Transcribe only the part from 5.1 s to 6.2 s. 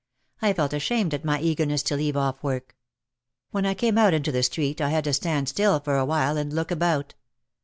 stand still for a